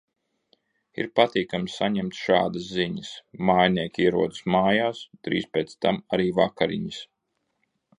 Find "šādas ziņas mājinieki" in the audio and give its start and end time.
2.23-4.09